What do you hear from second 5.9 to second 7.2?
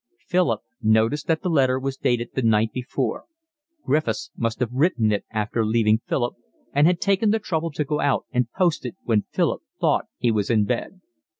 Philip, and had